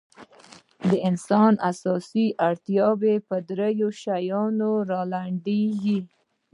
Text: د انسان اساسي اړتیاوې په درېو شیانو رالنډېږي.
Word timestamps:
د 0.89 0.91
انسان 1.09 1.53
اساسي 1.71 2.25
اړتیاوې 2.47 3.15
په 3.27 3.35
درېو 3.49 3.89
شیانو 4.01 4.71
رالنډېږي. 4.89 5.99